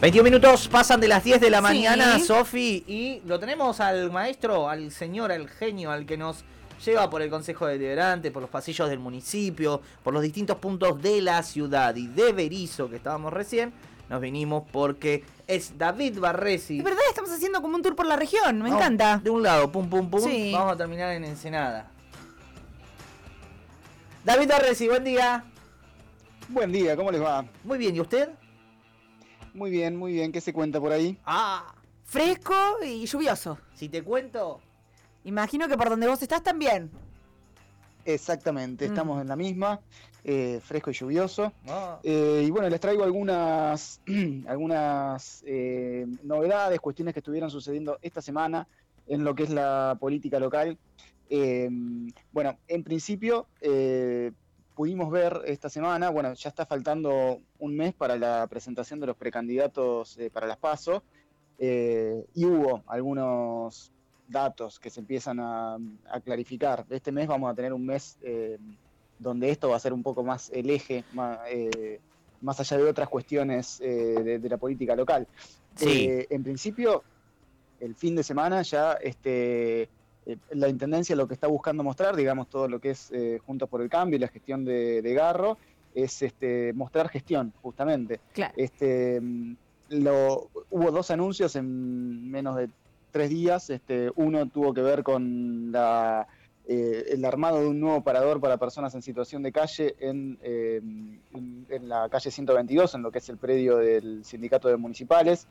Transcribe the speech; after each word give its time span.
21 0.00 0.22
minutos 0.22 0.68
pasan 0.68 1.00
de 1.00 1.08
las 1.08 1.24
10 1.24 1.40
de 1.40 1.48
la 1.48 1.62
mañana, 1.62 2.18
Sofi, 2.18 2.84
y 2.86 3.22
lo 3.24 3.40
tenemos 3.40 3.80
al 3.80 4.12
maestro, 4.12 4.68
al 4.68 4.92
señor, 4.92 5.32
al 5.32 5.48
genio, 5.48 5.90
al 5.90 6.04
que 6.04 6.18
nos 6.18 6.44
lleva 6.84 7.08
por 7.08 7.22
el 7.22 7.30
Consejo 7.30 7.66
Deliberante, 7.66 8.30
por 8.30 8.42
los 8.42 8.50
pasillos 8.50 8.90
del 8.90 8.98
municipio, 8.98 9.80
por 10.04 10.12
los 10.12 10.22
distintos 10.22 10.58
puntos 10.58 11.00
de 11.00 11.22
la 11.22 11.42
ciudad 11.42 11.96
y 11.96 12.06
de 12.06 12.32
Berizo 12.34 12.90
que 12.90 12.96
estábamos 12.96 13.32
recién. 13.32 13.72
Nos 14.08 14.20
vinimos 14.20 14.64
porque 14.72 15.24
es 15.46 15.76
David 15.76 16.18
Barresi. 16.18 16.78
Es 16.78 16.84
verdad, 16.84 17.00
estamos 17.08 17.30
haciendo 17.30 17.60
como 17.60 17.76
un 17.76 17.82
tour 17.82 17.94
por 17.94 18.06
la 18.06 18.16
región, 18.16 18.62
me 18.62 18.70
encanta. 18.70 19.18
De 19.18 19.30
un 19.30 19.42
lado, 19.42 19.70
pum, 19.70 19.88
pum, 19.88 20.08
pum. 20.08 20.22
Vamos 20.52 20.72
a 20.72 20.76
terminar 20.76 21.12
en 21.12 21.24
Ensenada. 21.24 21.90
David 24.24 24.48
Barresi, 24.48 24.88
buen 24.88 25.04
día. 25.04 25.44
Buen 26.48 26.72
día, 26.72 26.96
¿cómo 26.96 27.10
les 27.10 27.22
va? 27.22 27.44
Muy 27.64 27.76
bien, 27.78 27.94
¿y 27.94 28.00
usted? 28.00 28.30
Muy 29.52 29.70
bien, 29.70 29.96
muy 29.96 30.12
bien. 30.12 30.32
¿Qué 30.32 30.40
se 30.40 30.52
cuenta 30.52 30.80
por 30.80 30.92
ahí? 30.92 31.18
Ah, 31.26 31.74
fresco 32.04 32.54
y 32.82 33.04
lluvioso. 33.04 33.58
Si 33.74 33.88
te 33.88 34.02
cuento. 34.02 34.60
Imagino 35.24 35.68
que 35.68 35.76
por 35.76 35.90
donde 35.90 36.06
vos 36.06 36.22
estás 36.22 36.42
también. 36.42 36.90
Exactamente, 38.04 38.86
mm. 38.86 38.90
estamos 38.90 39.20
en 39.20 39.28
la 39.28 39.36
misma, 39.36 39.80
eh, 40.30 40.60
fresco 40.62 40.90
y 40.90 40.92
lluvioso. 40.92 41.54
Ah. 41.66 42.00
Eh, 42.02 42.44
y 42.46 42.50
bueno, 42.50 42.68
les 42.68 42.78
traigo 42.78 43.02
algunas, 43.02 44.02
algunas 44.46 45.42
eh, 45.46 46.06
novedades, 46.22 46.80
cuestiones 46.80 47.14
que 47.14 47.20
estuvieron 47.20 47.50
sucediendo 47.50 47.98
esta 48.02 48.20
semana 48.20 48.68
en 49.06 49.24
lo 49.24 49.34
que 49.34 49.44
es 49.44 49.50
la 49.50 49.96
política 49.98 50.38
local. 50.38 50.76
bueno, 52.30 52.58
en 52.68 52.84
principio 52.84 53.46
pudimos 54.74 55.10
ver 55.10 55.40
esta 55.46 55.70
semana, 55.70 56.10
bueno, 56.10 56.34
ya 56.34 56.50
está 56.50 56.66
faltando 56.66 57.40
un 57.58 57.74
mes 57.74 57.94
para 57.94 58.18
la 58.18 58.46
presentación 58.48 59.00
de 59.00 59.06
los 59.06 59.16
precandidatos 59.16 60.18
para 60.30 60.46
las 60.46 60.58
PASO, 60.58 61.02
y 61.58 62.44
hubo 62.44 62.82
algunos 62.86 63.92
datos 64.28 64.78
que 64.78 64.90
se 64.90 65.00
empiezan 65.00 65.40
a, 65.40 65.78
clarificar. 66.22 66.84
Este 66.90 67.12
mes 67.12 67.26
vamos 67.26 67.50
a 67.50 67.54
tener 67.54 67.72
un 67.72 67.86
mes 67.86 68.18
donde 69.18 69.50
esto 69.50 69.68
va 69.68 69.76
a 69.76 69.80
ser 69.80 69.92
un 69.92 70.02
poco 70.02 70.22
más 70.22 70.50
el 70.50 70.70
eje, 70.70 71.04
más, 71.12 71.40
más 72.40 72.60
allá 72.60 72.76
de 72.76 72.84
otras 72.84 73.08
cuestiones 73.08 73.78
de, 73.78 74.38
de, 74.38 74.48
la 74.48 74.56
política 74.56 74.94
local. 74.94 75.26
en 75.80 76.42
principio, 76.42 77.02
el 77.80 77.94
fin 77.94 78.14
de 78.16 78.22
semana 78.22 78.62
ya 78.62 78.92
este, 78.94 79.88
eh, 80.28 80.36
la 80.50 80.68
Intendencia 80.68 81.16
lo 81.16 81.26
que 81.26 81.34
está 81.34 81.46
buscando 81.46 81.82
mostrar, 81.82 82.14
digamos, 82.14 82.48
todo 82.48 82.68
lo 82.68 82.80
que 82.80 82.90
es 82.90 83.10
eh, 83.12 83.40
Juntos 83.46 83.68
por 83.68 83.80
el 83.80 83.88
Cambio 83.88 84.16
y 84.16 84.20
la 84.20 84.28
gestión 84.28 84.64
de, 84.64 85.14
Garro, 85.14 85.56
es 85.94 86.20
este, 86.22 86.72
mostrar 86.74 87.08
gestión, 87.08 87.52
justamente. 87.62 88.20
Este, 88.54 89.18
mm, 89.20 89.56
lo, 89.88 90.50
hubo 90.70 90.90
dos 90.90 91.10
anuncios 91.10 91.56
en 91.56 92.30
menos 92.30 92.56
de 92.56 92.68
tres 93.10 93.30
días. 93.30 93.70
Este, 93.70 94.10
uno 94.16 94.46
tuvo 94.46 94.74
que 94.74 94.82
ver 94.82 95.02
con 95.02 95.72
la, 95.72 96.28
eh, 96.68 97.06
el 97.10 97.24
armado 97.24 97.60
de 97.60 97.66
un 97.66 97.80
nuevo 97.80 98.02
parador 98.02 98.40
para 98.40 98.58
personas 98.58 98.94
en 98.94 99.02
situación 99.02 99.42
de 99.42 99.50
calle 99.50 99.96
en, 99.98 100.38
en, 100.42 101.88
la 101.88 102.08
calle 102.08 102.30
122, 102.30 102.94
en 102.94 103.02
lo 103.02 103.10
que 103.10 103.18
es 103.18 103.28
el 103.28 103.38
predio 103.38 103.78
del 103.78 104.24
Sindicato 104.24 104.68
de 104.68 104.76
Municipales 104.76 105.48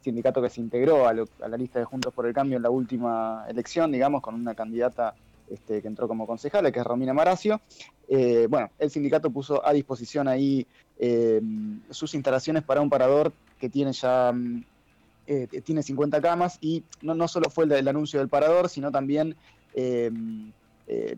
sindicato 0.00 0.40
que 0.40 0.50
se 0.50 0.60
integró 0.60 1.06
a, 1.06 1.12
la 1.12 1.56
lista 1.56 1.78
de 1.78 1.84
Juntos 1.84 2.12
por 2.12 2.26
el 2.26 2.32
Cambio 2.32 2.56
en 2.56 2.62
la 2.62 2.70
última 2.70 3.44
elección, 3.48 3.92
digamos, 3.92 4.22
con 4.22 4.34
una 4.34 4.54
candidata 4.54 5.14
este, 5.50 5.82
que 5.82 5.88
entró 5.88 6.08
como 6.08 6.26
concejala, 6.26 6.70
que 6.70 6.80
es 6.80 6.86
Romina 6.86 7.12
Maracio. 7.12 7.60
Eh, 8.08 8.46
bueno, 8.48 8.70
el 8.78 8.90
sindicato 8.90 9.30
puso 9.30 9.64
a 9.66 9.72
disposición 9.72 10.28
ahí 10.28 10.66
eh, 10.98 11.40
sus 11.90 12.14
instalaciones 12.14 12.62
para 12.62 12.80
un 12.80 12.90
parador 12.90 13.32
que 13.58 13.68
tiene 13.68 13.92
ya 13.92 14.32
eh, 15.28 15.46
tiene 15.62 15.82
50 15.82 16.20
camas 16.20 16.58
y 16.60 16.82
no, 17.02 17.14
no 17.14 17.28
solo 17.28 17.50
fue 17.50 17.64
el, 17.64 17.86
anuncio 17.86 18.18
del 18.18 18.28
parador, 18.28 18.68
sino 18.68 18.90
también 18.90 19.36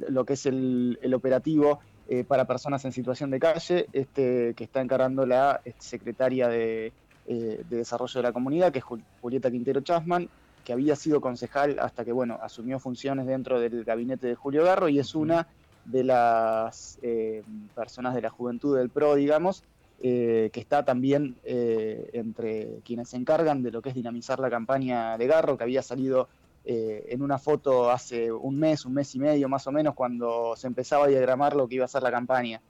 lo 0.08 0.24
que 0.26 0.32
es 0.34 0.44
el, 0.44 1.12
operativo 1.14 1.80
para 2.26 2.44
personas 2.44 2.84
en 2.84 2.92
situación 2.92 3.30
de 3.30 3.38
calle, 3.38 3.86
este, 3.92 4.52
que 4.54 4.64
está 4.64 4.80
encarando 4.80 5.24
la 5.24 5.60
secretaria 5.78 6.48
de 6.48 6.92
eh, 7.32 7.62
de 7.68 7.76
Desarrollo 7.76 8.14
de 8.14 8.22
la 8.24 8.32
Comunidad, 8.32 8.72
que 8.72 8.80
es 8.80 8.84
Julieta 9.20 9.52
Quintero 9.52 9.82
Chasman, 9.82 10.28
que 10.64 10.72
había 10.72 10.96
sido 10.96 11.20
concejal 11.20 11.78
hasta 11.78 12.04
que 12.04 12.10
bueno, 12.10 12.40
asumió 12.42 12.80
funciones 12.80 13.24
dentro 13.24 13.60
del 13.60 13.84
gabinete 13.84 14.26
de 14.26 14.34
Julio 14.34 14.64
Garro 14.64 14.88
y 14.88 14.98
es 14.98 15.14
una 15.14 15.46
de 15.84 16.02
las 16.02 16.98
eh, 17.02 17.44
personas 17.76 18.16
de 18.16 18.22
la 18.22 18.30
juventud 18.30 18.76
del 18.76 18.90
PRO, 18.90 19.14
digamos, 19.14 19.62
eh, 20.00 20.50
que 20.52 20.60
está 20.60 20.84
también 20.84 21.36
entre 21.44 22.80
quienes 22.84 23.08
se 23.10 23.16
encargan 23.16 23.62
de 23.62 23.70
lo 23.70 23.82
que 23.82 23.90
es 23.90 23.94
dinamizar 23.94 24.38
la 24.38 24.50
campaña 24.50 25.18
de 25.18 25.26
Garro, 25.26 25.56
que 25.56 25.64
había 25.64 25.82
salido 25.82 26.28
en 26.64 27.22
una 27.22 27.38
foto 27.38 27.90
hace 27.90 28.30
un 28.30 28.58
mes, 28.58 28.84
un 28.84 28.94
mes 28.94 29.14
y 29.14 29.18
medio 29.18 29.48
más 29.48 29.66
o 29.66 29.72
menos, 29.72 29.94
cuando 29.94 30.54
se 30.56 30.66
empezaba 30.66 31.06
a 31.06 31.08
diagramar 31.08 31.56
lo 31.56 31.66
que 31.66 31.76
iba 31.76 31.84
a 31.84 31.88
ser 31.88 32.02
la 32.02 32.10
campaña. 32.10 32.60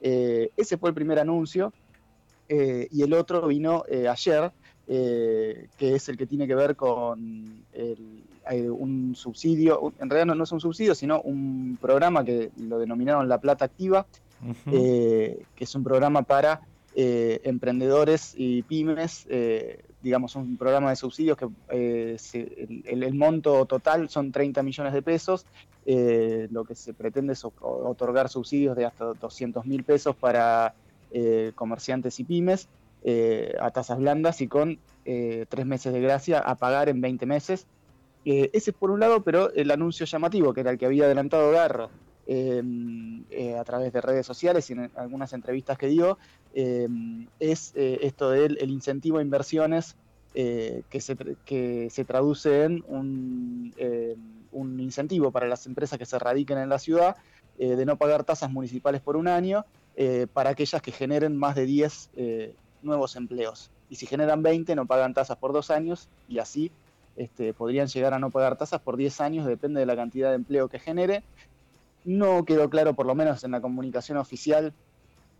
ese 0.00 0.76
fue 0.76 0.90
el 0.90 0.94
primer 0.94 1.18
anuncio. 1.18 1.72
Eh, 2.48 2.88
y 2.90 3.02
el 3.02 3.12
otro 3.12 3.46
vino 3.46 3.84
eh, 3.88 4.08
ayer, 4.08 4.50
eh, 4.86 5.68
que 5.76 5.94
es 5.94 6.08
el 6.08 6.16
que 6.16 6.26
tiene 6.26 6.46
que 6.46 6.54
ver 6.54 6.76
con 6.76 7.58
un 8.50 9.14
subsidio, 9.14 9.92
en 10.00 10.08
realidad 10.08 10.34
no, 10.34 10.42
es 10.42 10.52
un 10.52 10.60
subsidio, 10.60 10.94
sino 10.94 11.20
un 11.20 11.76
programa 11.80 12.24
que 12.24 12.50
lo 12.56 12.78
denominaron 12.78 13.28
La 13.28 13.38
Plata 13.38 13.66
Activa, 13.66 14.06
que 14.70 15.44
es 15.58 15.74
un 15.74 15.84
programa 15.84 16.22
para 16.22 16.62
emprendedores 16.94 18.34
y 18.36 18.62
pymes, 18.62 19.26
digamos 20.02 20.34
un 20.34 20.56
programa 20.56 20.90
de 20.90 20.96
subsidios 20.96 21.36
que 21.36 21.48
el, 21.70 23.14
monto 23.14 23.66
total 23.66 24.08
son 24.08 24.32
30 24.32 24.62
millones 24.62 24.92
de 24.92 25.02
pesos, 25.02 25.46
lo 25.86 26.64
que 26.64 26.74
se 26.74 26.94
pretende 26.94 27.34
es 27.34 27.44
otorgar 27.44 28.28
subsidios 28.28 28.76
de 28.76 28.86
hasta 28.86 29.04
200 29.04 29.64
mil 29.64 29.84
pesos 29.84 30.16
para 30.16 30.74
eh, 31.10 31.52
comerciantes 31.54 32.20
y 32.20 32.24
pymes 32.24 32.68
eh, 33.02 33.54
a 33.60 33.70
tasas 33.70 33.98
blandas 33.98 34.42
y 34.42 34.48
con 34.48 34.78
eh, 35.06 35.46
tres 35.48 35.64
meses 35.64 35.90
de 35.90 36.02
gracia 36.02 36.38
a 36.38 36.54
pagar 36.56 36.90
en 36.90 37.00
20 37.00 37.24
meses. 37.24 37.66
ese 38.26 38.70
es 38.70 38.76
por 38.76 38.90
un 38.90 39.00
lado, 39.00 39.22
pero 39.22 39.50
el 39.54 39.70
anuncio 39.70 40.04
llamativo, 40.04 40.52
que 40.52 40.60
era 40.60 40.70
el 40.70 40.76
que 40.76 40.84
había 40.84 41.04
adelantado 41.04 41.50
Garro 41.50 41.88
a 42.28 43.64
través 43.64 43.92
de 43.92 44.00
redes 44.00 44.26
sociales 44.26 44.68
y 44.68 44.74
en 44.74 44.90
algunas 44.96 45.32
entrevistas 45.32 45.78
que 45.78 45.86
dio, 45.86 46.18
es 46.54 47.72
esto 47.74 48.30
del 48.30 48.58
el 48.60 48.70
incentivo 48.70 49.18
a 49.18 49.22
inversiones 49.22 49.96
que 50.34 51.00
se, 51.00 51.16
que, 51.46 51.88
se, 51.90 52.04
traduce 52.04 52.64
en 52.64 52.84
un, 52.86 53.74
un, 54.52 54.80
incentivo 54.80 55.30
para 55.32 55.48
las 55.48 55.66
empresas 55.66 55.98
que 55.98 56.04
se 56.04 56.18
radiquen 56.18 56.58
en 56.58 56.68
la 56.68 56.78
ciudad 56.78 57.16
de 57.56 57.86
no 57.86 57.96
pagar 57.96 58.24
tasas 58.24 58.50
municipales 58.50 59.00
por 59.00 59.16
un 59.16 59.26
año 59.26 59.64
eh, 60.00 60.28
para 60.32 60.50
aquellas 60.50 60.80
que 60.80 60.92
generen 60.92 61.36
más 61.36 61.56
de 61.56 61.66
10 61.66 62.10
eh, 62.14 62.54
nuevos 62.82 63.16
empleos. 63.16 63.72
Y 63.90 63.96
si 63.96 64.06
generan 64.06 64.44
20 64.44 64.76
no 64.76 64.86
pagan 64.86 65.12
tasas 65.12 65.38
por 65.38 65.52
dos 65.52 65.72
años 65.72 66.08
y 66.28 66.38
así 66.38 66.70
este, 67.16 67.52
podrían 67.52 67.88
llegar 67.88 68.14
a 68.14 68.20
no 68.20 68.30
pagar 68.30 68.56
tasas 68.56 68.80
por 68.80 68.96
10 68.96 69.20
años, 69.20 69.44
depende 69.44 69.80
de 69.80 69.86
la 69.86 69.96
cantidad 69.96 70.28
de 70.28 70.36
empleo 70.36 70.68
que 70.68 70.78
genere. 70.78 71.24
No 72.08 72.46
quedó 72.46 72.70
claro, 72.70 72.94
por 72.94 73.04
lo 73.04 73.14
menos 73.14 73.44
en 73.44 73.50
la 73.50 73.60
comunicación 73.60 74.16
oficial, 74.16 74.72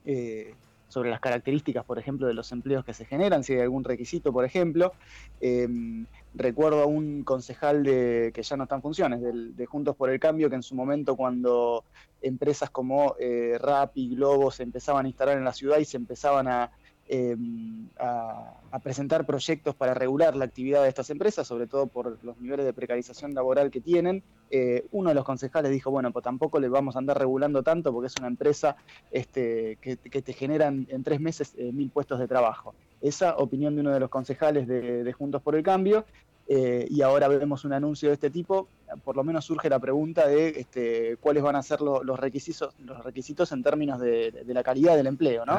eh, 0.04 0.54
sobre 0.88 1.08
las 1.08 1.18
características, 1.18 1.82
por 1.82 1.98
ejemplo, 1.98 2.26
de 2.26 2.34
los 2.34 2.52
empleos 2.52 2.84
que 2.84 2.92
se 2.92 3.06
generan, 3.06 3.42
si 3.42 3.54
hay 3.54 3.60
algún 3.60 3.84
requisito, 3.84 4.34
por 4.34 4.44
ejemplo. 4.44 4.92
Em, 5.40 6.04
recuerdo 6.34 6.82
a 6.82 6.86
un 6.86 7.24
concejal 7.24 7.84
de, 7.84 8.32
que 8.34 8.42
ya 8.42 8.58
no 8.58 8.64
está 8.64 8.74
en 8.74 8.82
funciones, 8.82 9.22
de, 9.22 9.64
Juntos 9.64 9.96
por 9.96 10.10
el 10.10 10.20
Cambio, 10.20 10.50
que 10.50 10.56
en 10.56 10.62
su 10.62 10.74
momento 10.74 11.16
cuando 11.16 11.84
empresas 12.20 12.68
como 12.68 13.16
eh, 13.18 13.56
Rap 13.58 13.92
y 13.94 14.14
Globo 14.14 14.50
se 14.50 14.62
empezaban 14.62 15.06
a 15.06 15.08
instalar 15.08 15.38
en 15.38 15.44
la 15.44 15.54
ciudad 15.54 15.78
y 15.78 15.86
se 15.86 15.96
empezaban 15.96 16.48
a 16.48 16.70
Em, 17.10 17.88
a, 17.98 18.54
presentar 18.82 19.24
proyectos 19.24 19.74
para 19.74 19.94
regular 19.94 20.36
la 20.36 20.44
actividad 20.44 20.82
de 20.82 20.88
estas 20.90 21.08
empresas, 21.08 21.46
sobre 21.46 21.66
todo 21.66 21.86
por 21.86 22.22
los 22.22 22.38
niveles 22.38 22.66
de 22.66 22.72
precarización 22.74 23.34
laboral 23.34 23.70
que 23.70 23.80
tienen. 23.80 24.22
Eh, 24.50 24.86
uno 24.92 25.08
de 25.08 25.14
los 25.14 25.24
concejales 25.24 25.72
dijo, 25.72 25.90
bueno, 25.90 26.12
pues 26.12 26.22
tampoco 26.22 26.60
le 26.60 26.68
vamos 26.68 26.94
a 26.94 26.98
andar 26.98 27.18
regulando 27.18 27.62
tanto 27.62 27.92
porque 27.92 28.08
es 28.08 28.14
una 28.18 28.28
empresa 28.28 28.76
este, 29.10 29.78
que, 29.80 29.96
te 29.96 30.32
generan 30.32 30.86
en 30.90 31.02
tres 31.02 31.18
meses 31.18 31.54
eh, 31.56 31.72
mil 31.72 31.90
puestos 31.90 32.20
de 32.20 32.28
trabajo. 32.28 32.74
Esa 33.00 33.36
opinión 33.38 33.74
de 33.74 33.80
uno 33.80 33.90
de 33.90 34.00
los 34.00 34.10
concejales 34.10 34.68
de, 34.68 35.12
Juntos 35.12 35.42
por 35.42 35.56
el 35.56 35.62
Cambio. 35.62 36.04
Eh, 36.46 36.86
y 36.88 37.02
ahora 37.02 37.28
vemos 37.28 37.64
un 37.64 37.72
anuncio 37.74 38.08
de 38.08 38.14
este 38.14 38.30
tipo, 38.30 38.68
por 39.04 39.16
lo 39.16 39.24
menos 39.24 39.44
surge 39.44 39.68
la 39.68 39.78
pregunta 39.78 40.26
de 40.26 40.48
este, 40.60 41.16
cuáles 41.20 41.42
van 41.42 41.56
a 41.56 41.62
ser 41.62 41.82
los, 41.82 42.18
requisitos, 42.18 42.74
los 42.86 43.04
requisitos 43.04 43.52
en 43.52 43.62
términos 43.62 44.00
de, 44.00 44.44
la 44.46 44.62
calidad 44.62 44.96
del 44.96 45.08
empleo, 45.08 45.44
¿no? 45.44 45.58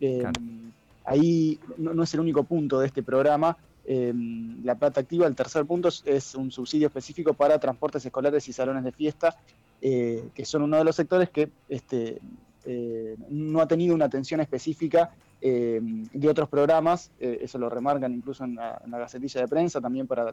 Em, 0.00 0.72
ahí 1.04 1.58
no, 1.78 2.02
es 2.02 2.14
el 2.14 2.20
único 2.20 2.44
punto 2.44 2.80
de 2.80 2.86
este 2.86 3.02
programa, 3.02 3.56
em, 3.84 4.62
la 4.64 4.74
plata 4.74 5.00
activa. 5.00 5.26
El 5.26 5.34
tercer 5.34 5.64
punto 5.64 5.88
es, 5.88 6.34
un 6.34 6.50
subsidio 6.50 6.86
específico 6.88 7.34
para 7.34 7.58
transportes 7.58 8.04
escolares 8.04 8.48
y 8.48 8.52
salones 8.52 8.84
de 8.84 8.92
fiesta, 8.92 9.36
eh, 9.80 10.28
que 10.34 10.44
son 10.44 10.62
uno 10.62 10.76
de 10.76 10.84
los 10.84 10.94
sectores 10.94 11.30
que 11.30 11.50
este, 11.68 12.20
eh, 12.64 13.16
no 13.28 13.60
ha 13.60 13.66
tenido 13.66 13.94
una 13.94 14.04
atención 14.04 14.40
específica 14.40 15.10
em, 15.40 16.04
de 16.12 16.28
otros 16.28 16.48
programas, 16.48 17.10
eso 17.18 17.58
lo 17.58 17.68
remarcan 17.68 18.14
incluso 18.14 18.44
en 18.44 18.54
la, 18.54 18.80
gacetilla 18.86 19.40
de 19.40 19.48
prensa, 19.48 19.80
también 19.80 20.06
para 20.06 20.32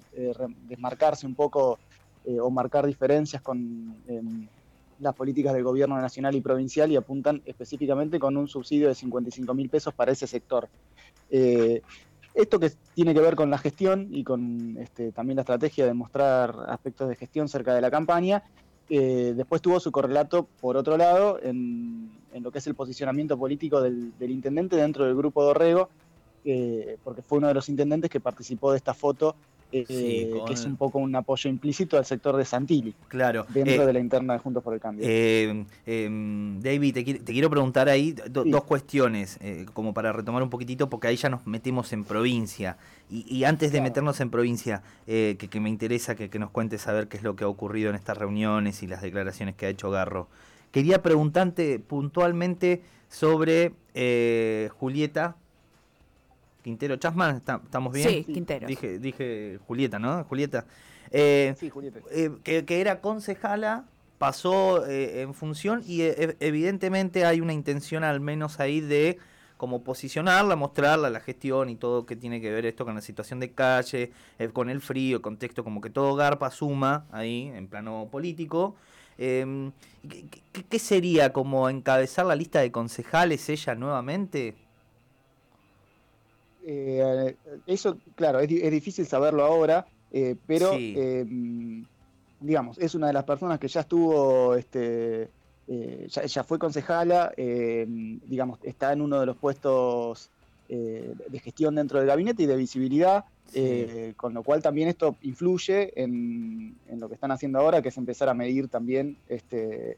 desmarcarse 0.68 1.26
un 1.26 1.34
poco 1.34 1.80
o 2.40 2.52
marcar 2.52 2.86
diferencias 2.86 3.42
con 3.42 3.96
em, 4.08 4.48
las 5.00 5.16
políticas 5.16 5.54
del 5.54 5.64
gobierno 5.64 6.00
nacional 6.00 6.36
y 6.36 6.42
provincial 6.42 6.92
y 6.92 6.96
apuntan 6.96 7.42
específicamente 7.46 8.20
con 8.20 8.38
un 8.38 8.48
subsidio 8.48 8.88
de 8.88 8.96
55 8.96 9.54
mil 9.54 9.70
pesos 9.70 9.94
para 9.94 10.12
ese 10.12 10.28
sector. 10.28 10.68
Eh, 11.30 11.82
esto 12.34 12.60
que 12.60 12.72
tiene 12.94 13.14
que 13.14 13.22
ver 13.22 13.36
con 13.36 13.50
la 13.50 13.58
gestión 13.58 14.08
y 14.12 14.24
con 14.24 14.78
este, 14.78 15.12
también 15.12 15.38
la 15.38 15.42
estrategia 15.42 15.86
de 15.86 15.94
mostrar 15.94 16.56
aspectos 16.68 17.10
de 17.10 17.16
gestión 17.16 17.48
cerca 17.48 17.74
de 17.74 17.82
la 17.82 17.90
campaña, 17.90 18.44
eh, 18.90 19.34
después 19.36 19.62
tuvo 19.62 19.80
su 19.80 19.92
correlato, 19.92 20.48
por 20.60 20.76
otro 20.76 20.98
lado, 20.98 21.40
en, 21.44 22.10
lo 22.34 22.52
que 22.52 22.58
es 22.60 22.68
el 22.68 22.76
posicionamiento 22.76 23.38
político 23.38 23.82
del, 23.82 24.14
intendente 24.20 24.76
dentro 24.76 25.06
del 25.06 25.16
grupo 25.16 25.44
Dorrego, 25.44 25.90
eh, 26.46 26.98
porque 27.04 27.22
fue 27.22 27.38
uno 27.38 27.48
de 27.48 27.54
los 27.54 27.70
intendentes 27.70 28.10
que 28.10 28.20
participó 28.20 28.72
de 28.72 28.78
esta 28.78 28.94
foto 28.94 29.36
eh, 29.72 30.34
que 30.48 30.54
es 30.54 30.66
un 30.66 30.78
poco 30.78 30.98
un 30.98 31.16
apoyo 31.16 31.50
implícito 31.50 31.98
al 31.98 32.06
sector 32.06 32.36
de 32.36 32.46
Santilli. 32.46 32.96
Claro. 33.08 33.46
Dentro 33.50 33.84
eh, 33.84 33.86
de 33.86 33.94
la 33.94 34.00
interna 34.00 34.34
de 34.34 34.40
Juntos 34.40 34.64
por 34.64 34.74
el 34.74 34.80
Cambio. 34.80 35.06
Eh, 35.08 35.66
em, 35.86 36.60
David, 36.60 36.94
te, 36.94 37.04
quiero 37.24 37.50
preguntar 37.50 37.88
ahí 37.88 38.16
dos 38.30 38.64
cuestiones, 38.64 39.40
como 39.74 39.94
para 39.94 40.12
retomar 40.12 40.42
un 40.42 40.50
poquitito, 40.50 40.90
porque 40.90 41.08
ahí 41.08 41.16
ya 41.18 41.30
nos 41.30 41.46
metemos 41.46 41.94
en 41.94 42.04
provincia. 42.04 42.78
Y, 43.12 43.44
antes 43.44 43.72
de 43.72 43.82
meternos 43.82 44.20
en 44.22 44.30
provincia, 44.30 44.84
que, 45.06 45.60
me 45.60 45.70
interesa 45.70 46.16
que, 46.16 46.30
que 46.30 46.40
nos 46.40 46.52
cuentes 46.52 46.88
a 46.88 46.94
ver 46.94 47.08
qué 47.08 47.18
es 47.18 47.24
lo 47.24 47.36
que 47.36 47.44
ha 47.44 47.48
ocurrido 47.48 47.90
en 47.90 47.96
estas 47.96 48.18
reuniones 48.18 48.84
y 48.84 48.88
las 48.88 49.02
declaraciones 49.02 49.56
que 49.56 49.66
ha 49.66 49.70
hecho 49.70 49.92
Garro. 49.92 50.28
Quería 50.72 51.02
preguntarte 51.02 51.80
puntualmente 51.80 52.82
sobre 53.08 53.74
Julieta 54.70 55.36
Quintero 56.62 56.98
Chasman, 56.98 57.38
¿estamos 57.38 57.94
bien? 57.94 58.10
Sí, 58.10 58.24
Quintero. 58.26 58.68
Dije, 58.68 59.00
dije 59.00 59.60
Julieta, 59.66 60.00
¿no? 60.00 60.24
Julieta. 60.26 60.66
Eh, 61.12 61.56
sí, 61.58 61.70
Julieta. 61.70 62.00
Eh, 62.12 62.32
que, 62.44 62.82
era 62.82 63.02
concejala, 63.02 63.86
pasó 64.18 64.86
eh, 64.86 65.22
en 65.22 65.34
función 65.34 65.84
y 65.88 66.02
evidentemente 66.40 67.26
hay 67.26 67.42
una 67.42 67.54
intención 67.54 68.04
al 68.04 68.20
menos 68.20 68.60
ahí 68.60 68.82
de 68.82 69.18
como 69.58 69.84
posicionarla, 69.84 70.56
mostrarla, 70.56 71.10
la 71.10 71.20
gestión 71.20 71.70
y 71.70 71.76
todo 71.76 72.06
que 72.06 72.16
tiene 72.16 72.40
que 72.40 72.50
ver 72.50 72.66
esto 72.66 72.86
con 72.86 72.96
la 72.96 73.02
situación 73.02 73.42
de 73.42 73.52
calle, 73.52 74.12
con 74.54 74.70
el 74.70 74.80
frío, 74.80 75.18
el 75.18 75.22
contexto, 75.22 75.66
como 75.66 75.82
que 75.82 75.90
todo 75.90 76.16
Garpa 76.16 76.50
suma 76.50 77.08
ahí 77.12 77.52
en 77.54 77.68
plano 77.68 78.08
político. 78.10 78.76
Em, 79.18 79.74
¿qué, 80.08 80.64
qué 80.64 80.80
sería 80.80 81.34
como 81.34 81.70
encabezar 81.70 82.26
la 82.26 82.38
lista 82.38 82.62
de 82.62 82.72
concejales 82.72 83.50
ella 83.50 83.76
nuevamente? 83.76 84.56
Eh, 86.72 87.36
eso, 87.66 87.98
claro, 88.14 88.40
es, 88.40 88.48
difícil 88.48 89.08
saberlo 89.08 89.44
ahora, 89.44 89.88
eh, 90.12 90.36
pero 90.46 90.74
em, 90.74 91.84
digamos, 92.40 92.78
es 92.78 92.94
una 92.94 93.08
de 93.08 93.14
las 93.14 93.24
personas 93.24 93.60
que 93.60 93.68
ya 93.68 93.82
estuvo, 93.82 94.54
este, 94.54 95.30
eh, 95.68 96.08
ya, 96.08 96.44
fue 96.44 96.60
concejala, 96.60 97.32
em, 97.38 98.20
digamos, 98.28 98.60
está 98.62 98.94
en 98.94 99.02
uno 99.02 99.20
de 99.20 99.26
los 99.26 99.38
puestos 99.38 100.30
de 100.68 101.40
gestión 101.44 101.74
dentro 101.74 101.98
del 101.98 102.08
gabinete 102.08 102.44
y 102.44 102.46
de 102.46 102.56
visibilidad, 102.56 103.26
con 104.16 104.36
lo 104.36 104.44
cual 104.44 104.62
también 104.62 104.88
esto 104.88 105.16
influye 105.24 106.00
en, 106.00 106.76
lo 107.00 107.08
que 107.08 107.16
están 107.16 107.32
haciendo 107.32 107.58
ahora, 107.58 107.82
que 107.82 107.90
es 107.90 107.98
empezar 107.98 108.30
a 108.30 108.36
medir 108.36 108.68
también 108.68 109.18
este, 109.28 109.98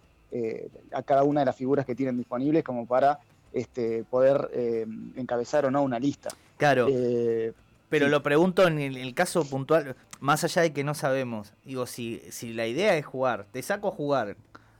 a 0.94 1.04
cada 1.04 1.24
una 1.24 1.42
de 1.42 1.48
las 1.48 1.58
figuras 1.58 1.86
que 1.86 1.94
tienen 1.94 2.16
disponibles 2.16 2.64
como 2.64 2.86
para 2.86 3.20
este, 3.52 4.06
poder 4.06 4.50
em, 4.54 5.12
encabezar 5.18 5.66
o 5.66 5.72
no 5.72 5.84
una 5.84 6.00
lista. 6.00 6.30
Claro. 6.62 6.90
Eh, 6.92 7.54
pero 7.90 8.08
lo 8.08 8.22
pregunto 8.22 8.68
en 8.68 8.78
el, 8.78 9.16
caso 9.16 9.44
puntual, 9.50 9.96
más 10.20 10.44
allá 10.44 10.62
de 10.62 10.74
que 10.74 10.84
no 10.84 10.94
sabemos. 10.94 11.54
Digo, 11.66 11.88
si, 11.88 12.22
si 12.30 12.54
la 12.54 12.68
idea 12.68 12.96
es 12.98 13.04
jugar, 13.04 13.48
te 13.52 13.64
saco 13.64 13.88
a 13.88 13.92
jugar, 13.92 14.38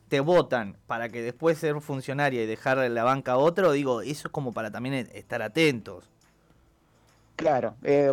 te 0.08 0.20
votan 0.20 0.78
para 0.86 1.10
que 1.10 1.24
después 1.24 1.58
ser 1.58 1.82
funcionaria 1.82 2.44
y 2.44 2.46
dejar 2.46 2.78
la 2.78 3.04
banca 3.04 3.32
a 3.32 3.38
otro, 3.38 3.72
digo, 3.72 4.04
eso 4.04 4.28
es 4.28 4.32
como 4.32 4.54
para 4.54 4.70
también 4.70 5.10
estar 5.12 5.42
atentos. 5.42 6.08
Claro, 7.36 7.74
eh, 7.82 8.12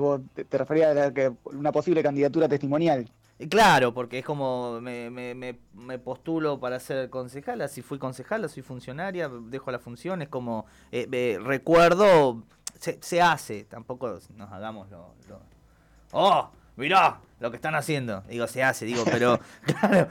te, 0.48 0.56
referías 0.56 0.96
a 0.96 1.12
que 1.12 1.30
una 1.44 1.70
posible 1.70 2.02
candidatura 2.02 2.48
testimonial. 2.48 3.06
Claro, 3.50 3.92
porque 3.92 4.20
es 4.20 4.24
como 4.24 4.80
me, 4.80 5.10
me, 5.10 5.34
me, 5.34 5.98
postulo 5.98 6.58
para 6.58 6.80
ser 6.80 7.10
concejala, 7.10 7.68
si 7.68 7.82
fui 7.82 7.98
concejala, 7.98 8.48
soy 8.48 8.62
funcionaria, 8.62 9.28
dejo 9.28 9.70
la 9.70 9.78
función, 9.78 10.22
es 10.22 10.28
como 10.28 10.64
eh, 10.90 11.38
recuerdo 11.40 12.42
se, 12.78 13.22
hace, 13.22 13.64
tampoco 13.64 14.18
nos 14.36 14.52
hagamos 14.52 14.90
lo, 14.90 15.14
¡Oh! 16.12 16.50
Mirá 16.76 17.20
lo 17.40 17.50
que 17.50 17.56
están 17.56 17.74
haciendo. 17.74 18.22
Digo, 18.28 18.46
se 18.46 18.62
hace, 18.62 18.84
digo, 18.84 19.04
pero 19.04 19.40
claro, 19.66 20.08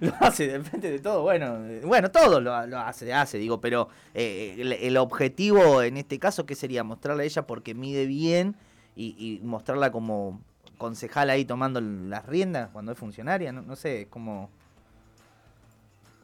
lo 0.00 0.14
hace 0.20 0.48
de 0.48 0.60
frente 0.60 0.90
de 0.90 0.98
todo. 0.98 1.22
Bueno, 1.22 1.58
bueno, 1.84 2.10
todo 2.10 2.40
lo, 2.40 2.54
hace, 2.54 3.12
hace, 3.12 3.38
digo, 3.38 3.60
pero 3.60 3.88
eh, 4.14 4.78
el, 4.80 4.96
objetivo 4.96 5.82
en 5.82 5.98
este 5.98 6.18
caso, 6.18 6.46
¿qué 6.46 6.54
sería? 6.54 6.84
Mostrarla 6.84 7.22
a 7.22 7.26
ella 7.26 7.46
porque 7.46 7.74
mide 7.74 8.06
bien 8.06 8.56
y, 8.96 9.40
mostrarla 9.42 9.92
como 9.92 10.40
concejal 10.78 11.28
ahí 11.30 11.44
tomando 11.44 11.80
las 11.80 12.24
riendas 12.24 12.70
cuando 12.72 12.92
es 12.92 12.98
funcionaria, 12.98 13.52
no, 13.52 13.62
no 13.62 13.76
sé, 13.76 14.08
como... 14.10 14.50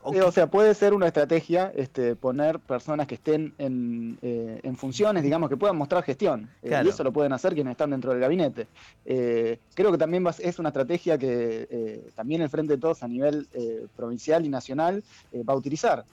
O 0.04 0.32
sea, 0.32 0.49
puede 0.49 0.75
ser 0.75 0.94
una 0.94 1.06
estrategia 1.06 1.72
este, 1.76 2.16
poner 2.16 2.58
personas 2.58 3.06
que 3.06 3.14
estén 3.14 3.54
en, 3.58 4.19
eh, 4.20 4.72
funciones, 4.76 5.22
digamos, 5.22 5.49
que 5.49 5.56
puedan 5.56 5.76
mostrar 5.76 6.02
gestión. 6.02 6.50
Eh, 6.62 6.81
y 6.84 6.88
eso 6.88 7.04
lo 7.04 7.12
pueden 7.12 7.32
hacer 7.32 7.54
quienes 7.54 7.72
están 7.72 7.90
dentro 7.90 8.10
del 8.10 8.20
gabinete. 8.20 8.66
Eh, 9.04 9.60
creo 9.75 9.93
que 9.93 9.99
también 9.99 10.26
es 10.40 10.58
una 10.58 10.70
estrategia 10.70 11.16
que 11.16 12.10
también 12.16 12.43
el 12.43 12.49
Frente 12.49 12.75
de 12.75 12.81
Todos 12.81 13.02
a 13.02 13.08
nivel 13.08 13.46
provincial 13.94 14.44
y 14.44 14.49
nacional 14.49 15.04
va 15.49 15.54
a 15.54 15.56
utilizar. 15.56 16.05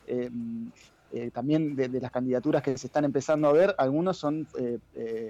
también 1.34 1.76
de, 1.76 1.90
las 2.00 2.12
candidaturas 2.12 2.62
que 2.62 2.78
se 2.78 2.88
están 2.88 3.06
empezando 3.06 3.48
a 3.48 3.54
ver, 3.54 3.74
algunos 3.78 4.18
son 4.18 4.48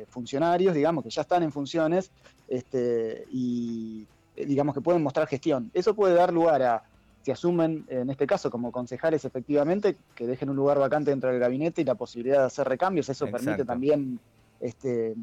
funcionarios, 0.10 0.76
digamos, 0.76 1.04
que 1.04 1.10
ya 1.10 1.22
están 1.22 1.44
en 1.44 1.52
funciones 1.52 2.12
este, 2.50 3.26
y 3.32 4.06
digamos 4.36 4.76
que 4.76 4.82
pueden 4.82 5.02
mostrar 5.02 5.28
gestión. 5.28 5.72
Eso 5.74 5.94
puede 5.94 6.16
dar 6.16 6.34
lugar 6.34 6.62
a 6.62 6.84
se 7.22 7.32
asumen, 7.32 7.86
en 7.90 8.10
este 8.10 8.26
caso, 8.26 8.50
como 8.50 8.72
concejales 8.72 9.26
efectivamente, 9.26 9.98
que 10.16 10.26
dejen 10.26 10.50
un 10.50 10.56
lugar 10.56 10.80
vacante 10.80 11.12
dentro 11.12 11.30
del 11.30 11.40
gabinete 11.40 11.82
y 11.82 11.86
la 11.86 11.96
posibilidad 11.96 12.40
de 12.40 12.46
hacer 12.46 12.68
recambios. 12.68 13.10
Eso 13.10 13.28
permite 13.28 13.66
también 13.66 14.20
este, 14.60 15.16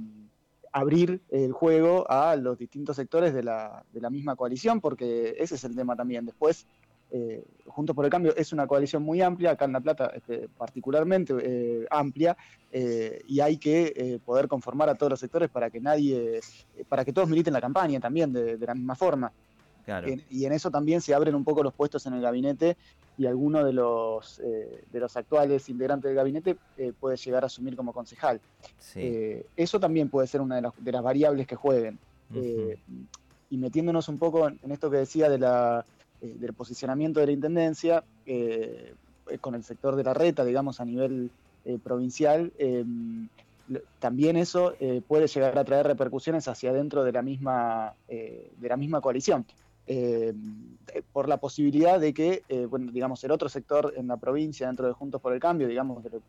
abrir 0.72 1.20
el 1.30 1.52
juego 1.52 2.08
a 2.10 2.36
los 2.36 2.58
distintos 2.58 2.96
sectores 2.96 3.32
de 3.32 3.42
la, 3.42 3.82
de 3.92 4.00
la 4.00 4.10
misma 4.10 4.36
coalición, 4.36 4.80
porque 4.80 5.34
ese 5.38 5.54
es 5.54 5.64
el 5.64 5.74
tema 5.74 5.96
también. 5.96 6.26
Después, 6.26 6.66
eh, 7.10 7.44
Juntos 7.66 7.96
por 7.96 8.04
el 8.04 8.10
Cambio 8.10 8.34
es 8.36 8.52
una 8.52 8.66
coalición 8.66 9.02
muy 9.02 9.22
amplia, 9.22 9.52
acá 9.52 9.64
en 9.64 9.72
La 9.72 9.80
Plata 9.80 10.12
este, 10.14 10.48
particularmente 10.48 11.34
eh, 11.40 11.86
amplia, 11.90 12.36
eh, 12.72 13.22
y 13.26 13.40
hay 13.40 13.56
que 13.56 14.20
poder 14.24 14.48
conformar 14.48 14.90
a 14.90 14.94
todos 14.96 15.10
los 15.10 15.20
sectores 15.20 15.48
para 15.48 15.70
que 15.70 15.80
nadie, 15.80 16.40
para 16.88 17.04
que 17.04 17.12
todos 17.12 17.28
militen 17.28 17.54
la 17.54 17.60
campaña 17.60 17.98
también 18.00 18.32
de 18.32 18.58
la 18.58 18.74
misma 18.74 18.94
forma 18.94 19.32
y 20.30 20.44
en 20.44 20.52
eso 20.52 20.70
también 20.70 21.00
se 21.00 21.14
abren 21.14 21.34
un 21.34 21.44
poco 21.44 21.62
los 21.62 21.72
puestos 21.72 22.06
en 22.06 22.14
el 22.14 22.20
gabinete 22.20 22.76
y 23.18 23.26
alguno 23.26 23.64
de 23.64 23.72
los, 23.72 24.40
eh, 24.40 24.84
de 24.92 25.00
los 25.00 25.16
actuales 25.16 25.68
integrantes 25.68 26.08
del 26.08 26.16
gabinete 26.16 26.56
eh, 26.76 26.92
puede 26.98 27.16
llegar 27.16 27.44
a 27.44 27.46
asumir 27.46 27.76
como 27.76 27.92
concejal. 27.92 28.40
Eh, 28.94 29.46
eso 29.56 29.80
también 29.80 30.08
puede 30.08 30.26
ser 30.26 30.40
una 30.40 30.56
de 30.56 30.62
las, 30.62 30.72
de 30.78 30.92
las 30.92 31.02
variables 31.02 31.46
que 31.46 31.56
jueguen. 31.56 31.98
y 33.48 33.56
metiéndonos 33.56 34.08
un 34.08 34.18
poco 34.18 34.48
en, 34.48 34.58
esto 34.70 34.90
que 34.90 34.98
decía 34.98 35.28
de 35.30 35.38
la, 35.38 35.84
del 36.20 36.52
posicionamiento 36.52 37.20
de 37.20 37.26
la 37.26 37.32
Intendencia, 37.32 38.04
con 39.40 39.54
el 39.54 39.62
sector 39.62 39.96
de 39.96 40.04
la 40.04 40.14
reta, 40.14 40.44
digamos, 40.44 40.80
a 40.80 40.84
nivel 40.84 41.30
provincial, 41.84 42.52
también 44.00 44.36
eso 44.36 44.74
puede 45.06 45.28
llegar 45.28 45.56
a 45.56 45.64
traer 45.64 45.86
repercusiones 45.86 46.48
hacia 46.48 46.70
adentro 46.70 47.04
de 47.04 47.12
la 47.12 47.22
misma, 47.22 47.94
de 48.08 48.68
la 48.68 48.76
misma 48.76 49.00
coalición. 49.00 49.46
Eh, 49.88 50.34
por 51.12 51.28
la 51.28 51.36
posibilidad 51.36 52.00
de 52.00 52.12
que, 52.12 52.42
eh, 52.48 52.66
bueno, 52.66 52.90
digamos, 52.90 53.22
el 53.22 53.30
otro 53.30 53.48
sector 53.48 53.92
en 53.96 54.08
la 54.08 54.16
provincia, 54.16 54.66
dentro 54.66 54.86
de 54.86 54.92
Juntos 54.92 55.20
por 55.20 55.32
el 55.32 55.38
Cambio, 55.38 55.68
digamos, 55.68 56.02
de 56.02 56.20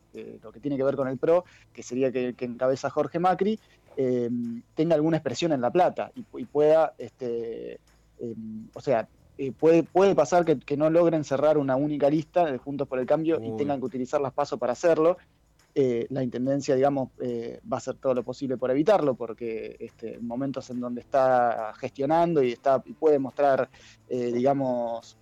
lo, 0.41 0.51
que 0.51 0.59
tiene 0.59 0.77
que 0.77 0.83
ver 0.83 0.95
con 0.95 1.07
el 1.07 1.17
PRO, 1.17 1.45
que 1.73 1.81
sería 1.81 2.11
que, 2.11 2.35
encabeza 2.39 2.89
Jorge 2.89 3.19
Macri, 3.19 3.59
eh, 3.95 4.29
tenga 4.75 4.95
alguna 4.95 5.17
expresión 5.17 5.53
en 5.53 5.61
La 5.61 5.71
Plata 5.71 6.11
y, 6.15 6.45
pueda, 6.45 6.93
este, 6.97 7.79
o 8.73 8.81
sea, 8.81 9.07
puede, 9.59 9.83
puede 9.83 10.13
pasar 10.13 10.43
que, 10.43 10.77
no 10.77 10.89
logren 10.89 11.23
cerrar 11.23 11.57
una 11.57 11.75
única 11.75 12.09
lista 12.09 12.45
de 12.45 12.57
Juntos 12.57 12.87
por 12.87 12.99
el 12.99 13.05
Cambio 13.05 13.39
y 13.41 13.55
tengan 13.57 13.79
que 13.79 13.85
utilizar 13.85 14.21
las 14.21 14.33
pasos 14.33 14.59
para 14.59 14.73
hacerlo. 14.73 15.17
Eh, 15.79 16.07
la 16.09 16.23
Intendencia, 16.23 16.73
digamos, 16.73 17.09
eh, 17.21 17.61
va 17.71 17.77
a 17.77 17.77
hacer 17.77 17.97
todo 17.97 18.15
lo 18.15 18.23
posible 18.23 18.57
por 18.57 18.71
evitarlo, 18.71 19.13
porque 19.13 19.75
este, 19.79 20.15
en 20.15 20.25
momentos 20.25 20.67
en 20.71 20.79
donde 20.79 21.01
está 21.01 21.71
gestionando 21.77 22.41
y, 22.41 22.53
está, 22.53 22.81
y 22.83 22.93
puede 22.93 23.19
mostrar, 23.19 23.69
eh, 24.09 24.31
digamos, 24.33 25.19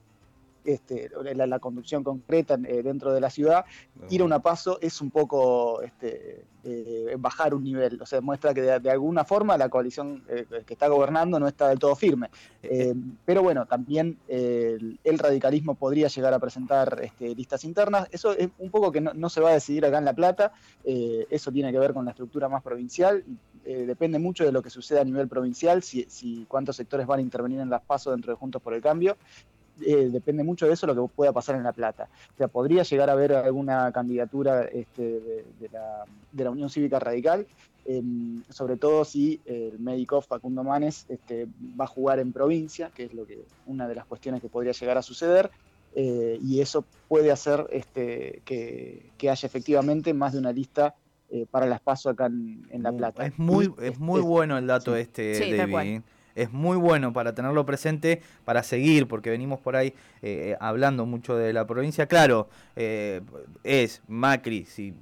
este, 0.66 1.10
la, 1.36 1.60
conducción 1.60 2.04
concreta 2.04 2.58
eh, 2.68 2.82
dentro 2.84 3.14
de 3.14 3.22
la 3.22 3.30
ciudad, 3.30 3.66
ir 4.10 4.22
a 4.22 4.26
una 4.26 4.40
paso 4.40 4.80
es 4.82 5.00
un 5.00 5.12
poco 5.12 5.82
este, 5.82 6.44
eh, 6.64 7.16
bajar 7.20 7.54
un 7.54 7.64
nivel, 7.64 8.02
o 8.02 8.06
sea, 8.06 8.22
muestra 8.22 8.54
que 8.54 8.62
de, 8.62 8.90
alguna 8.90 9.24
forma 9.24 9.58
la 9.58 9.70
coalición 9.70 10.24
eh, 10.28 10.46
que 10.66 10.74
está 10.74 10.88
gobernando 10.88 11.40
no 11.40 11.48
está 11.48 11.70
del 11.70 11.80
todo 11.80 11.96
firme. 11.96 12.30
pero 13.26 13.44
bueno, 13.44 13.66
también 13.68 14.18
el, 14.28 15.20
radicalismo 15.20 15.76
podría 15.76 16.08
llegar 16.08 16.34
a 16.34 16.40
presentar 16.40 17.00
este, 17.04 17.36
listas 17.36 17.64
internas, 17.64 18.08
eso 18.12 18.32
es 18.34 18.50
un 18.58 18.70
poco 18.70 18.92
que 18.92 19.02
no, 19.02 19.30
se 19.30 19.42
va 19.42 19.52
a 19.52 19.54
decidir 19.54 19.86
acá 19.86 20.00
en 20.00 20.06
La 20.06 20.14
Plata, 20.14 20.52
eso 20.84 21.52
tiene 21.52 21.72
que 21.72 21.80
ver 21.80 21.94
con 21.94 22.06
la 22.06 22.12
estructura 22.12 22.50
más 22.50 22.64
provincial, 22.64 23.24
depende 23.64 24.20
mucho 24.20 24.44
de 24.44 24.52
lo 24.52 24.62
que 24.62 24.70
suceda 24.70 25.02
a 25.02 25.06
nivel 25.06 25.28
provincial, 25.28 25.84
si, 25.84 26.06
si 26.10 26.46
cuántos 26.48 26.76
sectores 26.76 27.08
van 27.08 27.20
a 27.20 27.22
intervenir 27.22 27.60
en 27.60 27.70
las 27.70 27.82
pasos 27.82 28.14
dentro 28.14 28.32
de 28.32 28.38
Juntos 28.38 28.62
por 28.62 28.74
el 28.74 28.82
Cambio, 28.82 29.18
eh, 29.82 30.10
depende 30.12 30.44
mucho 30.44 30.68
de 30.68 30.74
eso 30.74 30.88
lo 30.88 30.96
que 30.96 31.14
pueda 31.14 31.32
pasar 31.32 31.56
en 31.56 31.64
La 31.64 31.74
Plata. 31.74 32.08
O 32.34 32.38
sea, 32.38 32.48
podría 32.48 32.84
llegar 32.84 33.10
a 33.10 33.14
haber 33.14 33.34
alguna 33.34 33.92
candidatura 33.92 34.64
este, 34.64 35.04
de, 35.60 35.70
la, 36.44 36.50
Unión 36.50 36.70
Cívica 36.70 37.00
Radical, 37.00 37.46
em, 37.86 38.44
sobre 38.50 38.78
todo 38.78 39.06
si 39.06 39.40
el 39.46 39.80
médico 39.80 40.22
Facundo 40.22 40.64
Manes 40.64 41.06
este, 41.10 41.48
va 41.80 41.86
a 41.86 41.88
jugar 41.88 42.20
en 42.20 42.32
provincia, 42.32 42.92
que 42.96 43.06
es 43.06 43.14
lo 43.14 43.26
que 43.26 43.46
una 43.66 43.88
de 43.88 43.96
las 43.96 44.06
cuestiones 44.06 44.42
que 44.42 44.50
podría 44.50 44.72
llegar 44.72 44.98
a 44.98 45.02
suceder. 45.02 45.52
Eh, 45.98 46.40
y 46.44 46.60
eso 46.60 46.84
puede 47.08 47.32
hacer 47.32 47.68
este, 47.72 48.42
que, 48.44 49.12
haya 49.22 49.46
efectivamente 49.48 50.14
más 50.14 50.34
de 50.34 50.40
una 50.40 50.52
lista 50.52 50.94
eh, 51.30 51.46
para 51.50 51.66
las 51.66 51.80
PASO 51.80 52.10
acá 52.10 52.26
en, 52.26 52.84
La 52.84 52.92
Plata. 52.92 53.26
Es 53.26 53.40
muy, 53.40 53.74
es 53.82 53.98
muy 53.98 54.22
bueno 54.22 54.58
el 54.58 54.68
dato 54.68 54.96
este, 54.96 55.36
sí, 55.36 55.54
David 55.54 56.02
es 56.36 56.52
muy 56.52 56.78
bueno 56.78 57.14
para 57.14 57.34
tenerlo 57.34 57.66
presente, 57.66 58.22
para 58.44 58.62
seguir, 58.62 59.08
porque 59.08 59.30
venimos 59.30 59.60
por 59.60 59.76
ahí 59.76 59.94
eh, 60.22 60.56
hablando 60.60 61.06
mucho 61.06 61.36
de 61.36 61.54
la 61.54 61.66
provincia. 61.66 62.06
Claro, 62.08 62.50
eh, 62.76 63.22
es 63.64 64.02
Macri, 64.08 64.66
si 64.66 64.94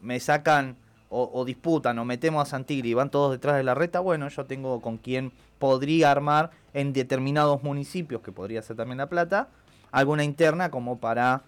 me 0.00 0.20
sacan 0.20 0.76
o, 1.14 1.44
disputan 1.44 1.98
o 1.98 2.06
metemos 2.06 2.48
a 2.48 2.50
Santigri 2.50 2.90
y 2.90 2.94
van 2.94 3.10
todos 3.10 3.32
detrás 3.32 3.56
de 3.56 3.62
la 3.62 3.74
reta, 3.74 4.00
bueno, 4.00 4.28
yo 4.28 4.46
tengo 4.46 4.80
con 4.80 4.96
quien 4.96 5.30
podría 5.58 6.10
armar 6.10 6.50
en 6.72 6.94
determinados 6.94 7.62
municipios, 7.62 8.22
que 8.22 8.32
podría 8.32 8.62
ser 8.62 8.76
también 8.76 8.96
La 8.96 9.10
Plata, 9.10 9.48
alguna 9.90 10.24
interna 10.24 10.70
como 10.70 10.98
para 10.98 11.42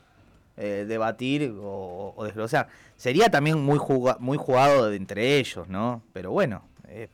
eh, 0.59 0.85
debatir 0.87 1.55
o, 1.59 2.15
desglosar. 2.25 2.69
Sería 2.97 3.31
también 3.31 3.65
muy, 3.65 3.81
muy 4.19 4.37
jugado 4.37 4.93
entre 4.93 5.39
ellos, 5.39 5.67
¿no? 5.67 6.03
Pero 6.13 6.31
bueno, 6.31 6.63
es, 6.87 7.09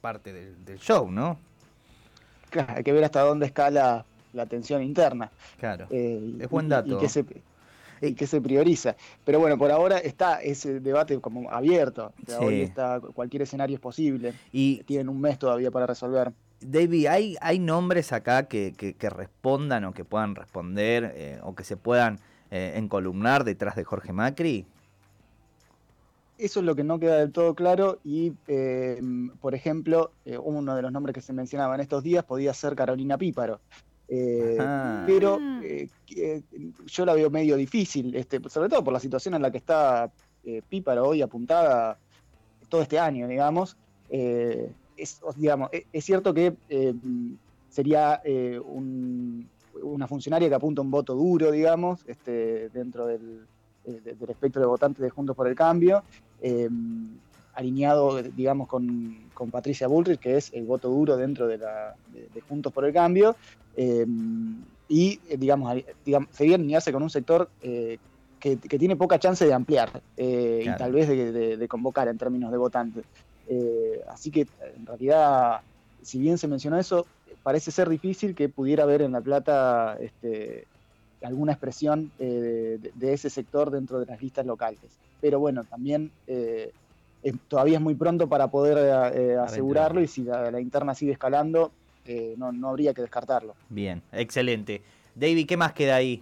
parte 0.00 0.32
del 0.32 0.78
show, 0.80 1.10
¿no? 1.10 1.38
Hay 2.60 2.82
que 2.82 2.92
ver 2.92 3.04
hasta 3.04 3.20
dónde 3.20 3.46
escala 3.46 4.04
la 4.32 4.46
tensión 4.46 4.82
interna. 4.82 5.30
Claro. 5.58 5.86
Eh, 5.90 6.36
es 6.40 6.48
buen 6.48 6.68
dato. 6.68 6.96
Y, 6.96 6.98
que 6.98 7.08
se, 7.08 7.24
que 8.14 8.26
se 8.26 8.40
prioriza. 8.40 8.96
Pero 9.24 9.38
bueno, 9.38 9.58
por 9.58 9.70
ahora 9.70 9.98
está 9.98 10.40
ese 10.40 10.80
debate 10.80 11.18
como 11.20 11.50
abierto. 11.50 12.12
Hoy 12.40 12.62
está, 12.62 13.00
cualquier 13.00 13.42
escenario 13.42 13.76
es 13.76 13.80
posible. 13.80 14.34
Y 14.52 14.82
tienen 14.84 15.08
un 15.08 15.20
mes 15.20 15.38
todavía 15.38 15.70
para 15.70 15.86
resolver. 15.86 16.32
David, 16.60 17.06
¿hay, 17.06 17.36
hay 17.40 17.58
nombres 17.58 18.12
acá 18.12 18.44
que, 18.44 18.72
que, 18.72 19.10
respondan 19.10 19.84
o 19.84 19.92
que 19.92 20.04
puedan 20.04 20.34
responder 20.34 21.12
eh, 21.16 21.40
o 21.42 21.54
que 21.54 21.64
se 21.64 21.76
puedan 21.76 22.20
eh, 22.50 22.74
encolumnar 22.76 23.44
detrás 23.44 23.74
de 23.74 23.84
Jorge 23.84 24.12
Macri? 24.12 24.66
Eso 26.44 26.60
es 26.60 26.66
lo 26.66 26.74
que 26.74 26.84
no 26.84 26.98
queda 26.98 27.18
del 27.18 27.32
todo 27.32 27.54
claro 27.54 28.00
y, 28.04 28.32
eh, 28.48 29.00
por 29.40 29.54
ejemplo, 29.54 30.10
eh, 30.24 30.36
uno 30.38 30.74
de 30.74 30.82
los 30.82 30.90
nombres 30.92 31.14
que 31.14 31.20
se 31.20 31.32
mencionaba 31.32 31.74
en 31.74 31.80
estos 31.80 32.02
días 32.02 32.24
podía 32.24 32.52
ser 32.52 32.74
Carolina 32.74 33.16
Píparo. 33.16 33.60
Eh, 34.08 34.58
pero 35.06 35.38
mm. 35.38 35.62
yo 36.86 37.06
la 37.06 37.14
veo 37.14 37.30
medio 37.30 37.56
difícil, 37.56 38.14
este, 38.14 38.40
sobre 38.48 38.68
todo 38.68 38.84
por 38.84 38.92
la 38.92 39.00
situación 39.00 39.34
en 39.34 39.42
la 39.42 39.50
que 39.50 39.58
está 39.58 40.10
Píparo 40.68 41.08
hoy 41.08 41.22
apuntada 41.22 41.96
todo 42.68 42.82
este 42.82 42.98
año, 42.98 43.28
digamos. 43.28 43.76
Es, 44.10 45.20
digamos, 45.36 45.70
e, 45.72 45.86
es, 45.92 46.04
cierto 46.04 46.34
que 46.34 46.54
sería 47.70 48.20
una 48.64 50.08
funcionaria 50.08 50.48
que 50.48 50.54
apunta 50.56 50.82
un 50.82 50.90
voto 50.90 51.14
duro, 51.14 51.50
digamos, 51.50 52.04
este, 52.06 52.68
dentro 52.70 53.06
del, 53.06 53.46
del 53.84 54.30
espectro 54.30 54.60
de 54.60 54.66
votantes 54.66 55.02
de 55.02 55.10
Juntos 55.10 55.34
por 55.34 55.48
el 55.48 55.54
Cambio, 55.54 56.02
Em, 56.42 57.18
alineado, 57.54 58.22
digamos, 58.22 58.66
con, 58.66 59.30
Patricia 59.50 59.88
Bullrich, 59.88 60.20
que 60.20 60.36
es 60.36 60.52
el 60.52 60.64
voto 60.64 60.88
duro 60.88 61.16
dentro 61.16 61.48
de, 61.48 61.58
la, 61.58 61.96
de, 62.12 62.40
Juntos 62.40 62.72
por 62.72 62.84
el 62.84 62.92
Cambio, 62.92 63.34
em, 63.76 64.62
y, 64.88 65.18
eh, 65.28 65.36
digamos, 65.36 65.82
digamos, 66.04 66.28
sería 66.32 66.54
alinearse 66.54 66.92
con 66.92 67.02
un 67.02 67.10
sector 67.10 67.50
eh, 67.60 67.98
que, 68.38 68.56
tiene 68.56 68.96
poca 68.96 69.18
chance 69.18 69.44
de 69.44 69.52
ampliar 69.52 70.00
eh, 70.16 70.64
y 70.64 70.76
tal 70.78 70.92
vez 70.92 71.08
de, 71.08 71.68
convocar 71.68 72.08
en 72.08 72.18
términos 72.18 72.50
de 72.52 72.58
votantes. 72.58 73.04
así 74.08 74.30
que, 74.30 74.46
en 74.76 74.86
realidad, 74.86 75.60
si 76.02 76.18
bien 76.18 76.38
se 76.38 76.48
mencionó 76.48 76.78
eso, 76.78 77.06
parece 77.42 77.70
ser 77.72 77.88
difícil 77.88 78.34
que 78.34 78.48
pudiera 78.48 78.84
haber 78.84 79.02
en 79.02 79.12
La 79.12 79.20
Plata 79.20 79.96
este, 80.00 80.66
alguna 81.24 81.52
expresión 81.52 82.10
de, 82.18 82.90
ese 83.00 83.30
sector 83.30 83.70
dentro 83.70 84.00
de 84.00 84.06
las 84.06 84.20
listas 84.20 84.46
locales 84.46 84.98
pero 85.22 85.38
bueno, 85.38 85.62
también 85.62 86.10
eh, 86.26 86.72
todavía 87.46 87.76
es 87.76 87.80
muy 87.80 87.94
pronto 87.94 88.28
para 88.28 88.48
poder 88.48 88.76
eh, 89.14 89.36
asegurarlo 89.36 90.02
y 90.02 90.08
si 90.08 90.24
la, 90.24 90.60
interna 90.60 90.94
sigue 90.96 91.12
escalando, 91.12 91.70
eh, 92.04 92.34
no, 92.36 92.68
habría 92.68 92.92
que 92.92 93.02
descartarlo. 93.02 93.54
Bien, 93.70 94.02
excelente. 94.10 94.82
David, 95.14 95.46
¿qué 95.46 95.56
más 95.56 95.72
queda 95.72 95.94
ahí? 95.94 96.20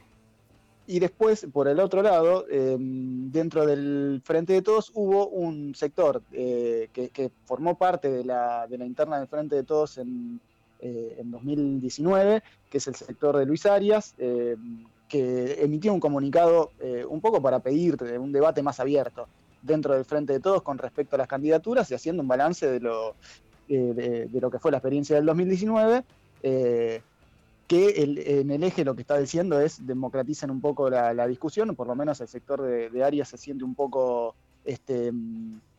Y 0.87 0.99
después, 0.99 1.47
por 1.50 1.66
el 1.69 1.80
otro 1.80 2.02
lado, 2.02 2.45
dentro 2.50 3.64
del 3.64 4.21
Frente 4.25 4.52
de 4.54 4.61
Todos 4.61 4.90
hubo 4.95 5.28
un 5.28 5.75
sector 5.75 6.21
que, 6.30 7.30
formó 7.47 7.78
parte 7.78 8.11
de 8.11 8.25
la, 8.25 8.66
interna 8.71 9.19
del 9.19 9.28
Frente 9.28 9.54
de 9.54 9.62
Todos 9.62 9.99
en, 9.99 10.40
en 10.80 11.30
2019, 11.30 12.42
que 12.70 12.78
es 12.78 12.87
el 12.87 12.94
sector 12.94 13.37
de 13.37 13.46
Luis 13.46 13.66
Arias, 13.66 14.14
em, 14.18 14.84
que 15.10 15.62
emitió 15.62 15.92
un 15.92 16.00
comunicado 16.00 16.70
eh, 16.78 17.04
un 17.06 17.20
poco 17.20 17.42
para 17.42 17.58
pedir 17.58 17.99
un 18.18 18.32
debate 18.32 18.62
más 18.62 18.78
abierto 18.78 19.26
dentro 19.60 19.94
del 19.94 20.04
Frente 20.04 20.32
de 20.32 20.40
Todos 20.40 20.62
con 20.62 20.78
respecto 20.78 21.16
a 21.16 21.18
las 21.18 21.28
candidaturas 21.28 21.90
y 21.90 21.94
haciendo 21.94 22.22
un 22.22 22.28
balance 22.28 22.70
de 22.70 22.80
lo, 22.80 23.16
eh, 23.68 24.28
de, 24.30 24.40
lo 24.40 24.50
que 24.50 24.60
fue 24.60 24.70
la 24.70 24.78
experiencia 24.78 25.16
del 25.16 25.26
2019, 25.26 26.04
eh, 26.44 27.02
que 27.66 28.02
en 28.40 28.50
el 28.50 28.62
eje 28.62 28.84
lo 28.84 28.94
que 28.94 29.02
está 29.02 29.18
diciendo 29.18 29.60
es 29.60 29.84
democraticen 29.87 30.50
un 30.50 30.60
poco 30.60 30.88
la, 30.88 31.26
discusión, 31.26 31.75
por 31.76 31.87
lo 31.87 31.94
menos 31.94 32.20
el 32.20 32.28
sector 32.28 32.62
de, 32.62 32.88
de 32.90 33.04
Arias 33.04 33.28
se 33.28 33.37
siente 33.37 33.64
un 33.64 33.75
poco 33.75 34.34
este, 34.64 35.12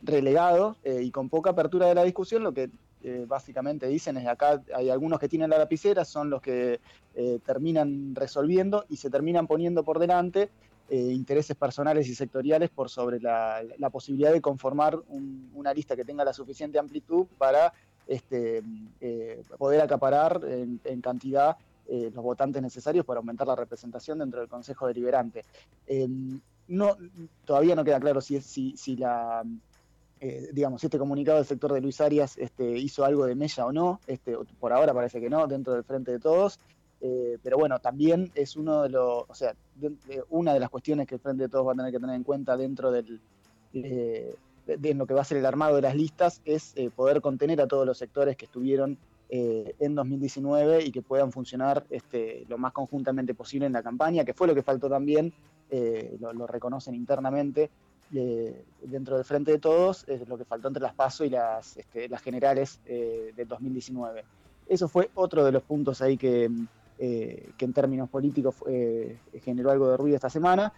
relegado 0.02 0.78
y 0.86 1.12
con 1.12 1.28
poca 1.28 1.50
apertura 1.50 1.88
de 1.88 1.96
la 1.96 2.04
discusión, 2.04 2.44
lo 2.44 2.54
que 2.54 2.70
eh, 3.04 3.26
básicamente 3.28 3.88
dicen 3.88 4.18
acá 4.28 4.62
hay 4.76 4.90
algunos 4.90 5.20
que 5.20 5.28
tienen 5.28 5.50
la 5.50 5.58
lapicera, 5.58 6.06
son 6.06 6.30
los 6.30 6.42
que 6.42 6.80
eh, 7.16 7.40
terminan 7.46 8.14
resolviendo 8.14 8.86
y 8.90 8.98
se 8.98 9.10
terminan 9.10 9.48
poniendo 9.48 9.84
por 9.84 9.98
delante 9.98 10.50
eh, 10.90 11.12
intereses 11.12 11.56
personales 11.56 12.08
y 12.08 12.16
sectoriales 12.16 12.70
por 12.70 12.90
sobre 12.90 13.20
la, 13.20 13.64
posibilidad 13.92 14.32
de 14.32 14.42
conformar 14.42 15.00
una 15.54 15.74
lista 15.74 15.96
que 15.96 16.06
tenga 16.06 16.24
la 16.24 16.34
suficiente 16.34 16.78
amplitud 16.78 17.26
para 17.38 17.74
este, 18.08 18.62
poder 19.58 19.82
acaparar 19.82 20.42
en, 20.44 21.02
cantidad 21.02 21.58
los 21.88 22.24
votantes 22.24 22.62
necesarios 22.62 23.06
para 23.06 23.20
aumentar 23.20 23.48
la 23.48 23.56
representación 23.56 24.20
dentro 24.20 24.42
del 24.42 24.50
Consejo 24.50 24.88
Deliberante. 24.88 25.44
no, 26.68 26.98
todavía 27.46 27.76
no 27.76 27.84
queda 27.84 28.00
claro 28.00 28.22
si 28.22 28.96
la 28.98 29.44
eh, 30.24 30.50
digamos, 30.54 30.84
este 30.84 31.00
comunicado 31.00 31.40
del 31.40 31.48
sector 31.48 31.74
de 31.74 31.82
Luis 31.82 32.00
Arias 32.00 32.38
este, 32.38 32.78
hizo 32.78 33.04
algo 33.04 33.26
de 33.26 33.34
mella 33.34 33.66
o 33.66 33.72
no, 33.72 34.00
este, 34.06 34.38
por 34.60 34.72
ahora 34.72 34.94
parece 34.94 35.20
que 35.20 35.32
no, 35.32 35.48
dentro 35.48 35.74
del 35.74 35.84
frente 35.84 36.12
de 36.12 36.20
todos, 36.20 36.60
eh, 37.02 37.40
pero 37.42 37.58
bueno, 37.58 37.80
también 37.80 38.32
es 38.36 38.56
uno 38.56 38.84
de 38.84 38.90
los, 38.90 39.26
o 39.28 39.34
sea, 39.34 39.56
una 40.30 40.54
de 40.54 40.60
las 40.60 40.70
cuestiones 40.70 41.08
que 41.08 41.16
el 41.16 41.22
frente 41.22 41.42
de 41.42 41.50
todos 41.50 41.68
va 41.68 41.72
a 41.72 41.76
tener 41.76 41.92
que 41.92 42.00
tener 42.00 42.16
en 42.16 42.24
cuenta 42.24 42.56
dentro 42.56 42.92
del, 42.92 43.20
eh, 43.74 44.36
de, 44.68 44.94
lo 44.94 45.08
que 45.08 45.16
va 45.16 45.22
a 45.22 45.26
ser 45.26 45.38
el 45.38 45.46
armado 45.48 45.78
de 45.78 45.82
las 45.82 45.96
listas, 45.96 46.40
es 46.46 46.76
poder 46.96 47.20
contener 47.20 47.60
a 47.60 47.68
todos 47.68 47.88
los 47.88 47.98
sectores 47.98 48.38
que 48.38 48.46
estuvieron 48.46 49.00
en 49.28 49.96
2019 49.96 50.84
y 50.84 50.92
que 50.92 51.02
puedan 51.02 51.32
funcionar 51.32 51.86
este, 51.90 52.46
lo 52.48 52.60
más 52.60 52.74
conjuntamente 52.74 53.34
posible 53.34 53.66
en 53.66 53.74
la 53.74 53.82
campaña, 53.82 54.24
que 54.24 54.36
fue 54.36 54.46
lo 54.46 54.54
que 54.54 54.62
faltó 54.62 54.88
también, 54.88 55.34
lo 56.20 56.46
reconocen 56.46 56.94
internamente, 56.94 57.72
dentro 58.12 59.16
del 59.16 59.26
Frente 59.26 59.52
de 59.52 59.60
Todos, 59.60 60.04
es 60.08 60.28
lo 60.28 60.38
que 60.38 60.46
faltó 60.46 60.68
entre 60.68 60.84
las 60.84 60.94
PASO 60.94 61.24
y 61.24 61.30
las, 61.30 61.78
este, 61.78 62.10
las 62.10 62.22
generales 62.22 62.80
eh, 62.86 63.34
del 63.36 63.48
2019. 63.48 64.24
Eso 64.68 64.88
fue 64.88 65.10
otro 65.16 65.44
de 65.46 65.52
los 65.52 65.64
puntos 65.64 66.02
ahí 66.02 66.18
que, 66.18 66.50
eh, 67.00 67.50
que 67.58 67.66
en 67.66 67.74
términos 67.74 68.10
políticos 68.10 68.56
eh, 68.68 69.18
generó 69.44 69.72
algo 69.72 69.90
de 69.90 69.98
ruido 69.98 70.16
esta 70.16 70.30
semana. 70.30 70.74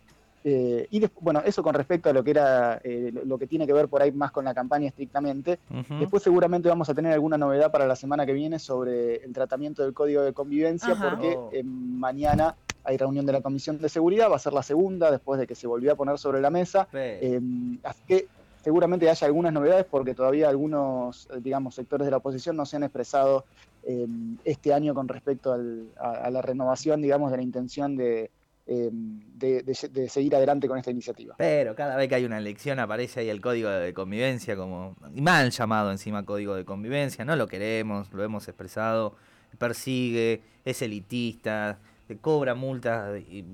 Y 0.46 1.02
bueno, 1.22 1.42
eso 1.46 1.64
con 1.64 1.74
respecto 1.74 2.10
a 2.10 2.14
lo 2.14 2.22
que 2.22 2.32
era 2.32 2.82
lo 2.84 3.38
que 3.38 3.48
tiene 3.48 3.66
que 3.66 3.72
ver 3.72 3.88
por 3.88 4.02
ahí 4.02 4.12
más 4.12 4.30
con 4.34 4.44
la 4.44 4.54
campaña 4.54 4.90
estrictamente. 4.90 5.58
Después 6.02 6.22
seguramente 6.22 6.68
vamos 6.68 6.90
a 6.90 6.94
tener 6.94 7.14
alguna 7.14 7.38
novedad 7.38 7.72
para 7.72 7.88
la 7.88 7.96
semana 7.96 8.26
que 8.26 8.34
viene 8.34 8.60
sobre 8.60 9.24
el 9.24 9.32
tratamiento 9.32 9.84
del 9.84 9.94
código 9.94 10.22
de 10.22 10.34
convivencia, 10.34 10.96
porque 10.96 11.38
Oh. 11.38 11.50
mañana 11.64 12.58
hay 12.84 12.98
reunión 12.98 13.26
de 13.26 13.34
la 13.34 13.42
Comisión 13.42 13.78
de 13.78 13.90
Seguridad, 13.90 14.30
va 14.30 14.36
a 14.36 14.40
ser 14.40 14.54
la 14.54 14.64
segunda 14.64 15.10
después 15.12 15.40
de 15.40 15.48
que 15.48 15.56
se 15.56 15.68
volvió 15.68 15.92
a 15.94 15.96
poner 15.96 16.18
sobre 16.18 16.42
la 16.42 16.50
mesa. 16.50 16.88
Eh, 17.22 17.40
así 17.84 18.04
que 18.08 18.28
seguramente 18.64 19.10
haya 19.10 19.28
algunas 19.28 19.52
novedades 19.54 19.86
porque 19.90 20.14
todavía 20.14 20.50
algunos, 20.50 21.28
eh, 21.32 21.40
digamos, 21.42 21.76
sectores 21.76 22.06
de 22.06 22.12
la 22.12 22.18
oposición 22.18 22.56
no 22.56 22.66
se 22.66 22.76
han 22.78 22.84
expresado 22.84 23.46
eh, 23.86 24.08
este 24.46 24.74
año 24.74 24.94
con 24.94 25.08
respecto 25.08 25.52
al- 25.52 25.90
a, 25.98 26.12
a 26.26 26.30
la 26.32 26.42
renovación, 26.42 27.02
digamos, 27.02 27.32
de 27.32 27.38
la 27.38 27.44
intención 27.44 27.98
de, 27.98 28.32
eh, 28.66 28.90
de, 28.92 29.62
de- 29.64 29.90
de 29.92 30.08
seguir 30.08 30.34
adelante 30.38 30.70
con 30.70 30.78
esta 30.78 30.90
iniciativa. 30.92 31.36
Pero 31.38 31.76
cada 31.76 31.98
vez 31.98 32.08
que 32.08 32.16
hay 32.16 32.24
una 32.24 32.38
elección 32.38 32.80
aparece 32.80 33.20
ahí 33.20 33.30
el 33.30 33.42
código 33.42 33.70
de 33.70 33.94
convivencia 33.94 34.56
como 34.56 34.96
mal 35.16 35.52
llamado 35.52 35.92
encima 35.92 36.26
código 36.26 36.56
de 36.56 36.64
convivencia, 36.64 37.26
no 37.26 37.36
lo 37.36 37.48
queremos, 37.48 38.14
lo 38.14 38.24
hemos 38.24 38.48
expresado, 38.48 39.16
persigue, 39.58 40.42
es 40.66 40.82
elitista, 40.82 41.80
te 42.08 42.18
cobra 42.18 42.56
multas 42.56 43.20
i- 43.20 43.46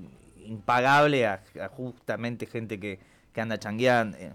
impagable 0.44 1.26
a, 1.26 1.42
a 1.62 1.68
justamente 1.68 2.46
gente 2.46 2.78
que, 2.80 2.98
que 3.32 3.40
anda 3.40 3.58
changueando. 3.58 4.16
eh. 4.18 4.32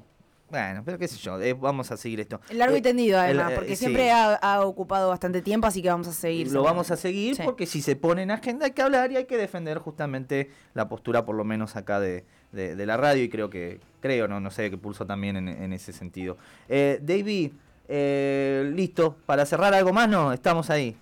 Bueno, 0.47 0.83
pero 0.85 0.99
qué 0.99 1.07
sé 1.07 1.17
yo, 1.17 1.41
eh, 1.41 1.53
vamos 1.53 1.91
a 1.91 1.97
seguir 1.97 2.19
esto. 2.19 2.39
Largo 2.51 2.75
Eh, 2.75 2.79
y 2.79 2.81
tendido, 2.81 3.19
además, 3.19 3.47
el- 3.47 3.51
eh, 3.53 3.55
porque 3.55 3.69
sí. 3.71 3.75
siempre 3.77 4.11
ha, 4.11 4.35
ha 4.35 4.61
ocupado 4.61 5.09
bastante 5.09 5.41
tiempo, 5.41 5.65
así 5.67 5.81
que 5.81 5.89
vamos 5.89 6.07
a 6.07 6.13
seguir. 6.13 6.51
Lo 6.51 6.61
vamos 6.61 6.91
a 6.91 6.97
seguir 6.97 7.35
Sí. 7.35 7.41
porque 7.43 7.65
si 7.65 7.81
se 7.81 7.95
pone 7.95 8.21
en 8.21 8.29
agenda 8.31 8.65
hay 8.67 8.71
que 8.71 8.81
hablar 8.83 9.11
y 9.11 9.17
hay 9.17 9.25
que 9.25 9.37
defender 9.37 9.79
justamente 9.79 10.51
la 10.75 10.87
postura, 10.87 11.25
por 11.25 11.35
lo 11.35 11.43
menos 11.43 11.75
acá 11.75 11.99
de, 11.99 12.25
de- 12.51 12.75
de 12.75 12.85
la 12.85 12.95
radio, 12.95 13.23
y 13.23 13.29
creo 13.29 13.49
que, 13.49 13.81
creo, 14.01 14.27
no, 14.27 14.39
no 14.39 14.51
sé, 14.51 14.69
que 14.69 14.77
pulso 14.77 15.05
también 15.07 15.35
en, 15.35 15.47
en 15.49 15.73
ese 15.73 15.91
sentido. 15.91 16.37
Eh, 16.69 16.99
David, 17.01 17.51
eh, 17.87 18.71
listo, 18.73 19.15
para 19.25 19.45
cerrar 19.47 19.73
algo 19.73 19.93
más, 19.93 20.07
no, 20.07 20.31
estamos 20.31 20.69
ahí. 20.69 20.95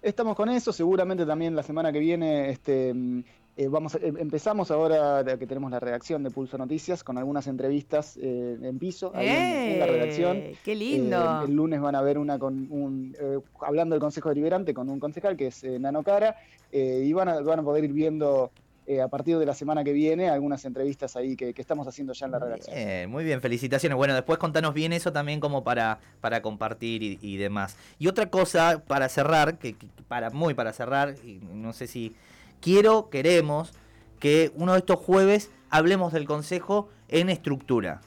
Estamos 0.00 0.36
con 0.36 0.48
eso, 0.48 0.72
seguramente 0.72 1.26
también 1.26 1.56
la 1.56 1.62
semana 1.62 1.92
que 1.92 1.98
viene 1.98 2.50
este, 2.50 2.94
mm, 2.94 3.24
eh, 3.56 3.66
vamos 3.68 3.96
a- 3.96 3.98
em- 3.98 4.16
empezamos 4.18 4.70
ahora 4.70 5.24
que 5.36 5.46
tenemos 5.46 5.70
la 5.72 5.80
redacción 5.80 6.22
de 6.22 6.30
Pulso 6.30 6.56
Noticias 6.56 7.02
con 7.02 7.18
algunas 7.18 7.48
entrevistas 7.48 8.16
eh, 8.22 8.56
en 8.62 8.78
piso 8.78 9.10
ahí 9.14 9.26
en, 9.28 9.72
en 9.72 9.78
la 9.80 9.86
redacción. 9.86 10.36
¡Eh! 10.36 10.54
¡Qué 10.64 10.74
lindo! 10.76 11.42
El 11.44 11.54
lunes 11.54 11.80
van 11.80 11.96
a 11.96 12.02
ver 12.02 12.18
una 12.18 12.38
con 12.38 12.70
un 12.70 13.16
eh, 13.18 13.38
hablando 13.60 13.94
del 13.94 14.00
Consejo 14.00 14.28
Deliberante 14.28 14.72
con 14.72 14.88
un 14.88 15.00
concejal 15.00 15.36
que 15.36 15.48
es 15.48 15.64
Nano 15.64 16.02
Cara 16.04 16.36
y 16.70 17.12
van 17.14 17.28
a, 17.30 17.40
van 17.40 17.58
a 17.60 17.62
poder 17.62 17.82
ir 17.84 17.92
viendo 17.92 18.50
eh, 18.88 19.00
a 19.02 19.08
partir 19.08 19.36
de 19.38 19.44
la 19.46 19.52
semana 19.54 19.84
que 19.84 19.92
viene 19.92 20.30
algunas 20.30 20.64
entrevistas 20.64 21.14
ahí 21.14 21.36
que, 21.36 21.52
que 21.52 21.60
estamos 21.60 21.86
haciendo 21.86 22.14
ya 22.14 22.24
en 22.26 22.32
la 22.32 22.38
redacción. 22.38 22.74
Bien, 22.74 23.10
muy 23.10 23.22
bien, 23.22 23.40
felicitaciones. 23.42 23.96
Bueno, 23.96 24.14
después 24.14 24.38
contanos 24.38 24.72
bien 24.74 24.92
eso 24.94 25.12
también 25.12 25.40
como 25.40 25.62
para, 25.62 25.98
para 26.22 26.40
compartir 26.42 27.02
y, 27.02 27.18
y 27.20 27.36
demás. 27.36 27.76
Y 27.98 28.08
otra 28.08 28.30
cosa 28.30 28.82
para 28.86 29.08
cerrar, 29.08 29.58
que, 29.58 29.74
que- 29.74 29.86
para 30.08 30.30
muy 30.30 30.54
para 30.54 30.72
cerrar, 30.72 31.14
y 31.22 31.38
no 31.52 31.72
sé 31.74 31.86
si 31.86 32.14
quiero, 32.62 33.10
queremos 33.10 33.72
que 34.18 34.50
uno 34.56 34.72
de 34.72 34.78
estos 34.78 34.98
jueves 34.98 35.50
hablemos 35.70 36.12
del 36.14 36.24
consejo 36.24 36.88
en 37.08 37.28
estructura. 37.28 38.00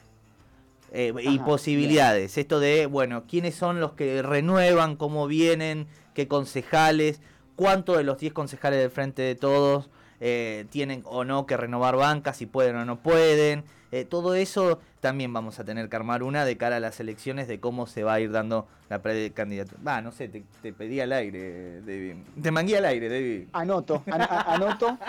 eh, 0.92 1.14
y 1.22 1.38
posibilidades. 1.38 2.36
Esto 2.36 2.60
de, 2.60 2.86
bueno, 2.86 3.22
quiénes 3.28 3.54
son 3.54 3.80
los 3.80 3.92
que 3.92 4.20
renuevan, 4.20 4.96
cómo 4.96 5.26
vienen, 5.26 5.86
qué 6.12 6.28
concejales, 6.28 7.20
cuántos 7.56 7.96
de 7.96 8.02
los 8.04 8.18
10 8.18 8.32
concejales 8.34 8.80
del 8.80 8.90
Frente 8.90 9.22
de 9.22 9.34
Todos 9.36 9.88
eh, 10.24 10.64
tienen 10.70 11.02
o 11.04 11.24
no 11.24 11.44
que 11.46 11.56
renovar 11.56 11.96
bancas, 11.96 12.36
si 12.36 12.46
pueden 12.46 12.76
o 12.76 12.84
no 12.84 12.96
pueden. 13.00 13.64
Eh, 13.90 14.06
todo 14.06 14.34
eso 14.34 14.80
también 15.00 15.32
vamos 15.34 15.58
a 15.58 15.64
tener 15.64 15.88
que 15.90 15.96
armar 15.96 16.22
una 16.22 16.44
de 16.46 16.56
cara 16.56 16.76
a 16.76 16.80
las 16.80 16.98
elecciones 17.00 17.46
de 17.48 17.60
cómo 17.60 17.86
se 17.86 18.04
va 18.04 18.14
a 18.14 18.20
ir 18.20 18.30
dando 18.30 18.66
la 18.88 19.02
precandidatura. 19.02 19.78
Va, 19.86 20.00
no 20.00 20.12
sé, 20.12 20.28
te, 20.28 20.44
te 20.62 20.72
pedí 20.72 21.00
al 21.00 21.12
aire, 21.12 21.80
David. 21.82 22.14
Te 22.40 22.50
mangué 22.50 22.78
al 22.78 22.86
aire, 22.86 23.08
David. 23.10 23.48
Anoto, 23.52 24.02
an- 24.06 24.22
anoto. 24.46 24.96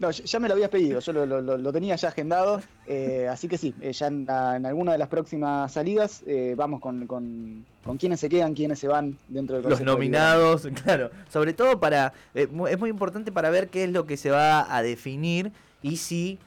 No, 0.00 0.10
ya 0.12 0.38
me 0.38 0.46
lo 0.46 0.54
habías 0.54 0.70
pedido, 0.70 1.00
yo 1.00 1.12
lo, 1.12 1.26
lo- 1.26 1.40
lo- 1.40 1.58
lo 1.58 1.72
tenía 1.72 1.96
ya 1.96 2.08
agendado, 2.08 2.62
eh, 2.86 3.26
así 3.28 3.48
que 3.48 3.58
sí, 3.58 3.74
eh, 3.80 3.92
ya 3.92 4.06
en, 4.06 4.30
alguna 4.30 4.92
de 4.92 4.98
las 4.98 5.08
próximas 5.08 5.72
salidas 5.72 6.22
eh, 6.24 6.54
vamos 6.56 6.80
con, 6.80 7.08
con, 7.08 7.64
con 7.84 7.96
quiénes 7.96 8.20
se 8.20 8.28
quedan, 8.28 8.54
quiénes 8.54 8.78
se 8.78 8.86
van 8.86 9.18
dentro 9.26 9.60
del 9.60 9.68
Los 9.68 9.80
nominados, 9.80 10.68
claro. 10.84 11.10
Sobre 11.28 11.52
todo 11.52 11.80
para. 11.80 12.12
eh, 12.34 12.46
es 12.70 12.78
muy 12.78 12.90
importante 12.90 13.32
para 13.32 13.50
ver 13.50 13.70
qué 13.70 13.84
es 13.84 13.90
lo 13.90 14.06
que 14.06 14.16
se 14.16 14.30
va 14.30 14.72
a 14.72 14.82
definir 14.82 15.50
y 15.82 15.96
si 15.96 16.38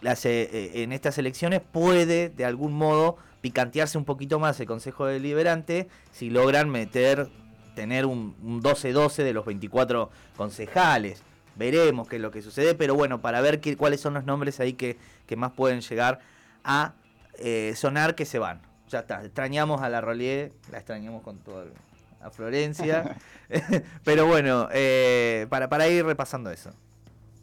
las, 0.00 0.24
en 0.24 0.92
estas 0.92 1.18
elecciones 1.18 1.60
puede, 1.60 2.28
de 2.28 2.44
algún 2.44 2.72
modo, 2.74 3.16
picantearse 3.40 3.98
un 3.98 4.04
poquito 4.04 4.38
más 4.38 4.60
el 4.60 4.66
Consejo 4.66 5.06
Deliberante 5.06 5.88
si 6.12 6.30
logran 6.30 6.70
meter, 6.70 7.28
tener 7.74 8.06
un, 8.06 8.36
un 8.44 8.62
12-12 8.62 9.24
de 9.24 9.32
los 9.32 9.44
24 9.44 10.10
concejales. 10.36 11.24
Veremos 11.58 12.06
qué 12.08 12.16
es 12.16 12.22
lo 12.22 12.30
que 12.30 12.40
sucede, 12.40 12.74
pero 12.74 12.94
bueno, 12.94 13.20
para 13.20 13.40
ver 13.40 13.60
qué, 13.60 13.76
cuáles 13.76 14.00
son 14.00 14.14
los 14.14 14.24
nombres 14.24 14.60
ahí 14.60 14.74
que, 14.74 14.96
que 15.26 15.36
más 15.36 15.52
pueden 15.52 15.80
llegar 15.80 16.20
a 16.62 16.94
eh, 17.38 17.72
sonar 17.76 18.14
que 18.14 18.24
se 18.24 18.38
van. 18.38 18.60
Ya 18.88 19.00
está, 19.00 19.24
extrañamos 19.24 19.82
a 19.82 19.88
la 19.88 20.00
Rolier, 20.00 20.52
la 20.70 20.78
extrañamos 20.78 21.22
con 21.22 21.38
todo 21.38 21.64
el- 21.64 21.72
a 22.20 22.30
Florencia, 22.30 23.16
pero 24.04 24.26
bueno, 24.26 24.68
eh, 24.72 25.46
para, 25.50 25.68
para 25.68 25.88
ir 25.88 26.04
repasando 26.04 26.50
eso. 26.50 26.70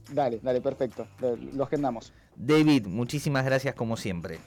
Dale, 0.10 0.40
dale, 0.42 0.62
perfecto, 0.62 1.08
lo, 1.54 1.64
agendamos. 1.64 2.14
David, 2.36 2.86
muchísimas 2.88 3.44
gracias 3.44 3.76
como 3.76 3.98
siempre. 3.98 4.40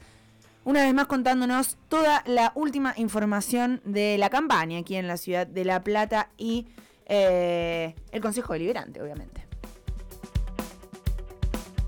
Una 0.65 0.83
vez 0.83 0.93
más 0.93 1.07
contándonos 1.07 1.77
toda 1.89 2.21
la 2.27 2.51
última 2.53 2.93
información 2.97 3.81
de 3.85 4.19
la 4.19 4.29
campaña 4.29 4.77
aquí 4.79 4.97
en 4.97 5.07
la 5.07 5.17
ciudad 5.17 5.47
de 5.47 5.65
La 5.65 5.83
Plata 5.83 6.29
y 6.37 6.67
eh, 7.07 7.95
el 8.11 8.21
Consejo 8.21 8.53
Deliberante, 8.53 9.01
obviamente. 9.01 9.46